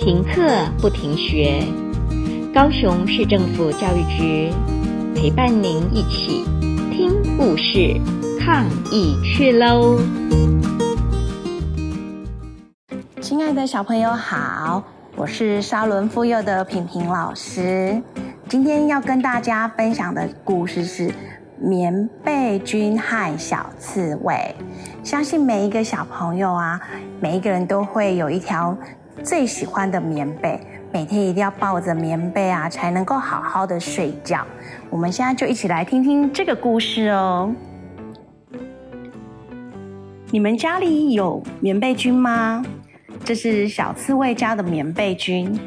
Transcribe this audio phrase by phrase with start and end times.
[0.00, 1.62] 停课不停学，
[2.54, 4.50] 高雄市政府教育局
[5.14, 6.42] 陪伴您一起
[6.90, 8.00] 听故事、
[8.40, 9.98] 抗疫去喽！
[13.20, 14.82] 亲爱的小朋友好，
[15.16, 18.00] 我是沙伦附幼的萍萍老师，
[18.48, 21.12] 今天要跟大家分享的故事是。
[21.62, 24.54] 棉被菌害小刺猬，
[25.04, 26.80] 相信每一个小朋友啊，
[27.20, 28.74] 每一个人都会有一条
[29.22, 30.58] 最喜欢的棉被，
[30.92, 34.46] 每天一定要抱着棉被啊，才能够好好的睡觉。
[34.88, 37.54] 我们现在就一起来听听这个故事哦。
[40.30, 42.64] 你们家里有棉被菌吗？
[43.24, 45.58] 这是小刺猬家的棉被菌。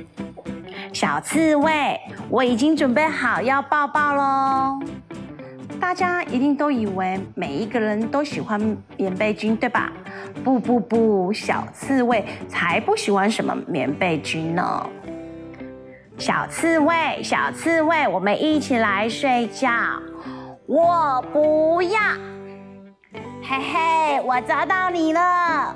[0.91, 4.79] 小刺猬，我已经准备好要抱抱喽。
[5.79, 8.59] 大家一定都以为每一个人都喜欢
[8.97, 9.91] 棉被菌，对吧？
[10.43, 14.89] 不不不，小刺猬才不喜欢什么棉被菌呢。
[16.17, 19.69] 小刺猬，小刺猬，我们一起来睡觉。
[20.65, 21.99] 我不要。
[23.41, 25.75] 嘿嘿，我抓到你了。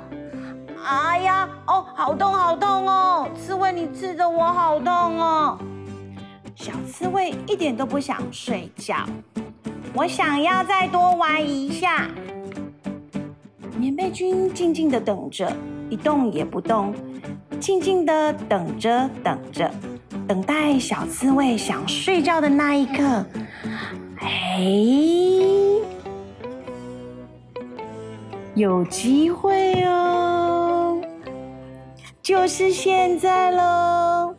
[0.84, 3.28] 哎呀，哦，好痛，好痛哦！
[3.34, 5.58] 刺猬，你刺得我好痛哦。
[6.54, 8.96] 小刺猬一点都不想睡觉。
[9.92, 12.08] 我想要再多玩一下。
[13.78, 15.52] 棉被君静静的等着，
[15.88, 16.92] 一动也不动，
[17.60, 19.70] 静静的等着，等着，
[20.26, 23.24] 等待小刺猬想睡觉的那一刻。
[24.20, 24.60] 哎，
[28.54, 31.00] 有机会哦，
[32.20, 34.34] 就是现在喽！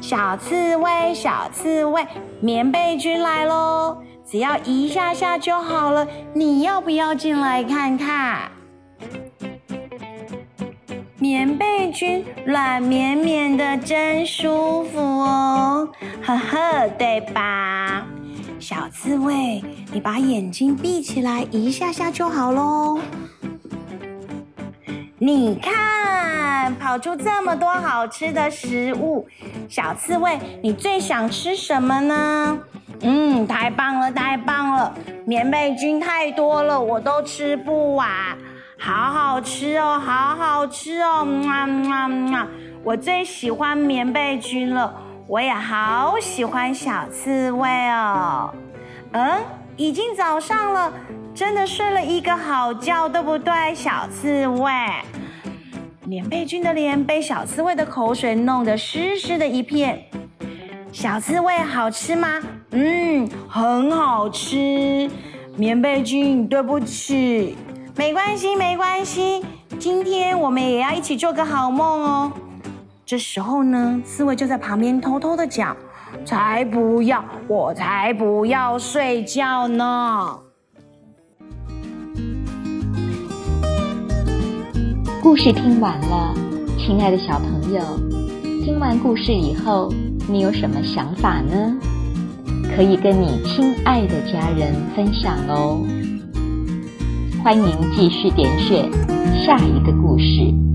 [0.00, 2.04] 小刺猬，小刺猬，
[2.40, 3.98] 棉被君来喽！
[4.26, 8.50] 只要一下下就好了，你要不要进来看看？
[11.20, 15.86] 棉被菌软绵绵的，真舒服哦，
[16.24, 18.06] 呵呵，对吧？
[18.58, 19.62] 小刺猬，
[19.92, 22.98] 你把眼睛闭起来，一下下就好喽。
[25.18, 29.28] 你看，跑出这么多好吃的食物，
[29.68, 32.58] 小刺猬，你最想吃什么呢？
[33.02, 34.94] 嗯，太棒了，太棒了！
[35.26, 38.08] 棉被菌太多了，我都吃不完。
[38.82, 41.22] 好好吃哦，好好吃哦！
[41.22, 42.48] 嘛嘛嘛！
[42.82, 44.90] 我最喜欢棉被菌了，
[45.26, 48.54] 我也好喜欢小刺猬哦。
[49.12, 49.42] 嗯，
[49.76, 50.90] 已经早上了，
[51.34, 54.72] 真的睡了一个好觉，对不对，小刺猬？
[56.06, 60.02] 棉被菌的脸被小刺猬的口水弄得湿湿的一片。
[60.90, 62.40] 小刺猬好吃吗？
[62.70, 65.10] 嗯，很好吃。
[65.56, 67.58] 棉被菌，对不起，
[68.00, 69.44] 没关系，没关系。
[69.78, 72.32] 今天我们也要一起做个好梦哦。
[73.04, 75.76] 这时候呢，刺猬就在旁边偷偷的讲
[76.24, 80.38] ：“才不要，我才不要睡觉呢。”
[85.22, 86.34] 故事听完了，
[86.78, 87.82] 亲爱的小朋友，
[88.64, 89.92] 听完故事以后。
[90.26, 91.76] 你有什么想法呢？
[92.74, 95.84] 可以跟你亲爱的家人分享哦。
[97.42, 97.64] 欢迎
[97.96, 98.90] 继续点选
[99.42, 100.69] 下一个故事。